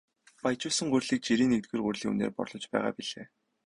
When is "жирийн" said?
1.27-1.51